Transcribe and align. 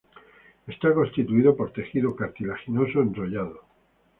Está 0.65 0.91
constituido 0.95 1.55
por 1.55 1.73
tejido 1.73 2.15
cartilaginoso 2.15 3.03
enrollado. 3.03 3.61